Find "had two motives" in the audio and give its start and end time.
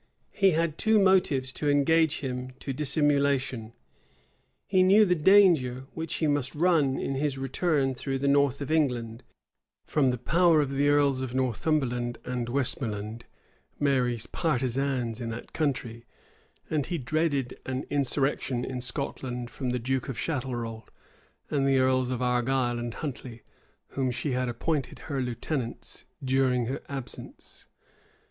0.53-1.53